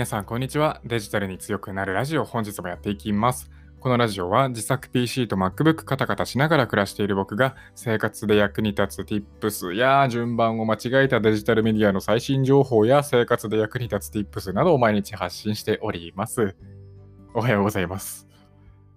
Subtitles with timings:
[0.00, 0.80] 皆さん、こんにちは。
[0.82, 3.50] デジタルに強くなるラジオ、本日もやっていきます。
[3.80, 16.56] このラジオは自作 PC と MacBook カタカタしながら暮らしている僕が生活で役に立つ Tips や順番を間違えたデジタルメディアの最新情報や生活で役に立つ Tips などを毎日発信しております。
[17.34, 18.26] おはようございます。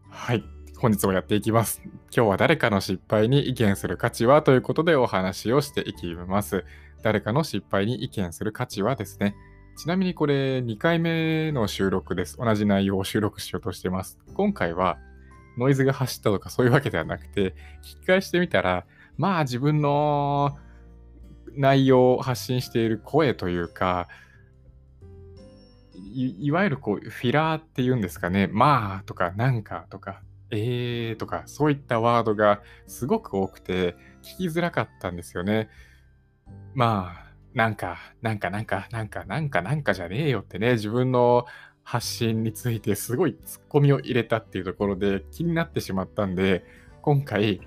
[0.10, 0.46] はい。
[0.78, 1.82] 本日もやっていきます。
[2.16, 6.64] 今日は誰かの失敗に意見する価値はということでお話をしていきます。
[7.02, 9.36] 誰かの失敗に意見する価値はですね、
[9.76, 12.38] ちなみにこれ2回目の収録です。
[12.38, 14.20] 同じ内容を収録しようとしてます。
[14.34, 14.98] 今回は
[15.58, 18.86] ノイズが走ったとかそういうわけではなくて、聞き返してみたら、
[19.18, 20.58] まあ自分の
[21.56, 24.08] 内容を発信している声というか、
[26.16, 30.22] いわゆるこうフィラーっていうんですかね、まあとかなんかとか、
[30.52, 35.70] えーとかそういったワードがすごく多くて聞きづらかったんですよね。
[36.76, 41.46] まあなんか、なんか、なんか、なんか、なんか、なんかじゃねえよってね、自分の
[41.84, 46.66] 発信についてすごいツッコミを入れたっていうところで気になってしまったんで、
[47.02, 47.62] 今回、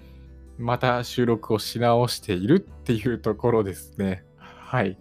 [0.59, 4.25] また収録をし直しているっていうところですね。
[4.39, 4.99] はい。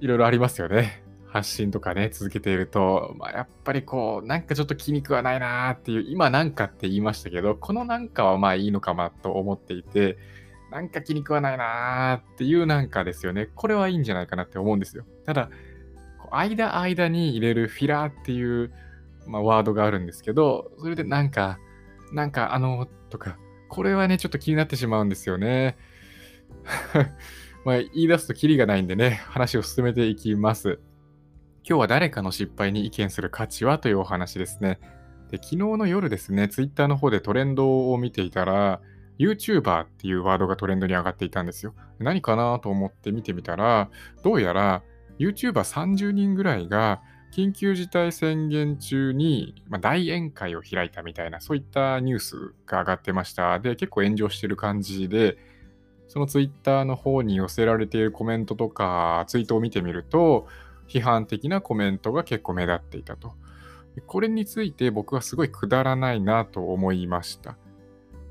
[0.00, 1.02] いろいろありますよね。
[1.26, 10.18] 発信とかね、続けていると、まあ、やっぱりこう、なんかちょっと気に食わないなーっていう、今なんかって言いましたけど、このなんかはまあいいのかなと思っていて、
[10.70, 13.48] なんか気に食わないなーっていうなんかですよね。
[13.54, 15.04] これはいいんじゃないかなって思うんですよ。
[15.24, 15.50] ただ、
[16.30, 18.72] 間間に入れるフィラーっていう、
[19.26, 21.58] まあ、ワードがあるんですけど、それでなんか、
[22.12, 25.76] なんかあの、とか、これはね、ちょっと気になってしまうんですよね。
[27.64, 30.78] まあ、言い出すとキリがないんでね、話を進めていきます。
[31.68, 34.78] 今日は誰かの失敗に意見する価値はというお話ですね。
[35.30, 38.80] で昨日の夜ですね、ツイッターの方でトレンドを見ていたら、
[39.18, 41.74] YouTuber っていうワードがトレンドに上がっていたんですよ。
[41.98, 43.90] 何かなと思って見てみたら、
[44.22, 44.82] どうやら
[45.18, 53.58] YouTuber30 人ぐらいが緊急事態宣言中に、大宴会を開いたみたいな、そういったニュースが上がってました。
[53.58, 55.36] で、結構炎上してる感じで、
[56.08, 60.46] そのツイッターの方に寄せられているコメントとか、ツイートを見てみると、
[60.88, 63.34] 批判的なコメントが結構目立っていたと。
[64.06, 67.56] これについて僕はすごいくだらないなと思いました。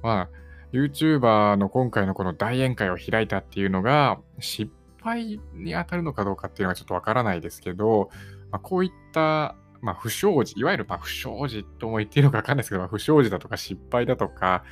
[0.02, 0.45] まあ
[0.76, 4.72] YouTuber の今回のこの大宴会を開いたっていうのが失
[5.02, 8.10] 敗に当たるのかどうかっていうのはちょっとわからないですけど、
[8.52, 14.66] まあ、こういった、まあ、不祥事、いわゆるま不祥事とも言っていいのかわかんないですけど、まあ、不祥事だとか失敗だとか、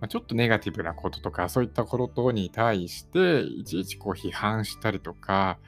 [0.00, 5.58] ま、ちょっとネガティブなこととか、そういったことに対して、いちいちこう批判したりとか、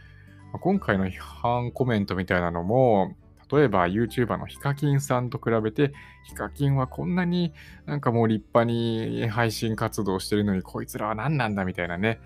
[0.61, 3.17] 今回の批判コメントみたいなのも、
[3.53, 5.93] 例えば YouTuber のヒカキンさんと比べて、
[6.25, 7.53] ヒカキンはこんなに
[7.87, 12.21] なんかもう立派に配信活動してるのに、こいつらは何なんだみたいなね、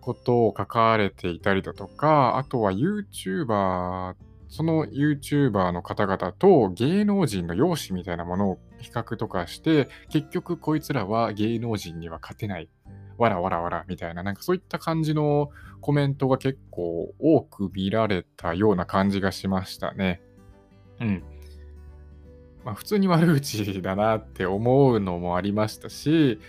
[0.00, 4.14] ことを書かれていたりだとか、あとは YouTuber、
[4.48, 12.68] その YouTuber の方々と芸能人の容姿みたいなものを比較とかして、結局こいつらは芸能人には勝てない。
[13.16, 15.50] わらわらわらみたいな、なんかそういった感じの
[15.80, 20.20] コメントが結構多く見られたような感じがしましたね。
[21.00, 21.22] うん。
[22.64, 26.40] まあ、普通に悪口だなって思うのもありましたし、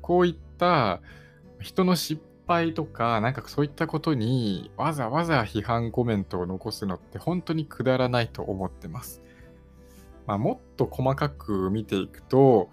[0.00, 1.00] こういった
[1.60, 9.22] 人の失敗とか、なんかそういったことにわざわざ批判コメントを残すのって本当にくだらないと思ってます。
[10.26, 12.70] まあ、もっと細かく見ていくと、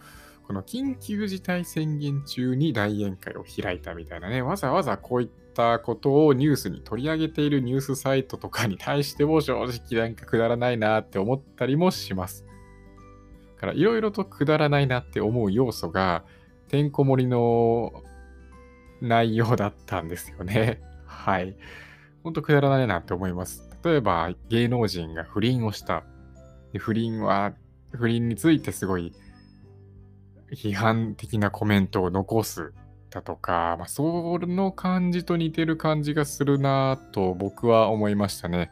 [0.48, 12.45] この緊急事態宣言中に大宴会を開いたみたいなね、わざわざこういったったことをニュースに取り上げているニュースサイトとかに対しても正直なんかくだらないなって思ったりもします。
[13.59, 16.23] からいろいろとくだらないなって思う要素が
[16.68, 18.03] てんこ盛りの
[19.01, 20.79] 内容だったんですよね。
[21.06, 21.56] はい。
[22.24, 23.68] ほんとくだらないなって思います。
[23.84, 26.03] 例えば芸能人が不倫をした。
[26.72, 27.53] で不倫は、
[27.91, 29.13] 不倫についてすごい
[30.51, 32.74] 批判的なコメントを残す
[33.09, 38.71] だとか、まあ、その感じと似てる感じがするなと僕は思いましたね。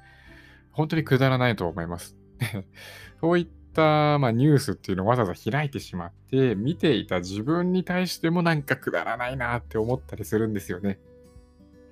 [0.72, 2.18] 本当にくだらないと思います。
[3.22, 11.00] そういった、まあ、ニュースっていうのをわざわざ開いてしまって、見ていた自分に対してもなんかくだらないなって思ったりするんですよね。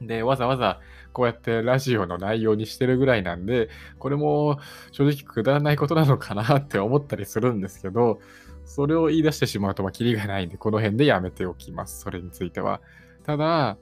[0.01, 0.81] で、わざわざ
[1.13, 3.69] こうやってラジオの内容にしてるぐらいなんで、
[3.99, 4.59] これも
[4.91, 8.19] 正直くだらないことなのかなって思ったりするんですけど、
[8.65, 12.01] それを言い出してしまうと、まあ、キリがないんで、この辺でやめておきます。
[12.01, 12.81] それについては。
[13.23, 13.77] ただ、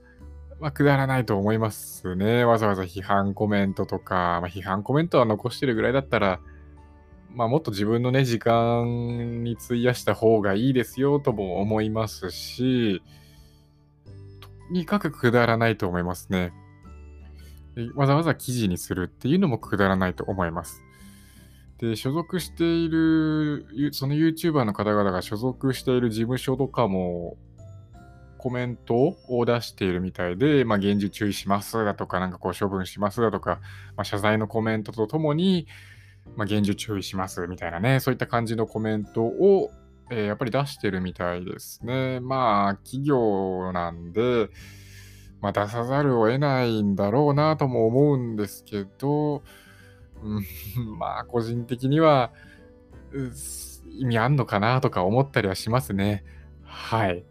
[0.59, 2.45] まあ、くだらないと思いますね。
[2.45, 6.39] わざわざ批判コメントとか、まあ、批判コメントは残してるぐらいだったら、
[7.33, 13.01] まあ、もっと自分のね、時間に費やした方がいいですよとも思いますし、
[14.39, 16.53] とにかくくだらないと思いますね。
[17.95, 20.83] わざわざ記事にするっていうのもくだらないと思います。
[21.81, 27.37] で、所属している、その YouTuber の方々が所属している事務所とかも、
[28.37, 28.95] コメント
[29.27, 33.59] を出しているみたいで、まあ、厳重注意しますだとか、なんかこう処分しますだとか、
[33.95, 35.67] まあ、謝罪のコメントとともに、
[36.35, 39.71] まあ、厳重注意しますみたいなね、そういった感じのコメントを、
[40.09, 42.19] えー、やっぱり出してるみたいですね。
[42.19, 44.49] まあ、企業なんで、
[45.41, 49.43] まあ、出さざるを得ないんだろうなとも思うんですけど、
[50.23, 50.45] うん、
[50.97, 52.31] まあ、個人的には、
[53.89, 56.23] 意味あんのかなとか思ったりはしますね。
[56.63, 57.23] はい。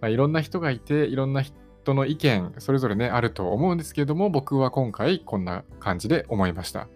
[0.00, 6.88] まあ、いろんな人がいて、いろんな人の意見、それぞれね、あると思うんですけれども、僕は今回こんな感じで思いました。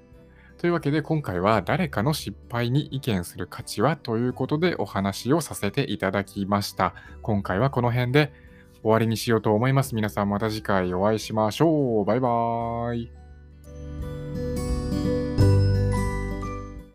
[0.64, 6.94] というわけで今回は誰かの失敗に意見する価値はということでお話をさせていただきました。
[7.20, 8.32] 今回はこの辺で
[8.80, 9.94] 終わりにしようと思います。
[9.94, 12.04] 皆さんまた次回お会いしましょう。
[12.06, 13.23] バイバーイ。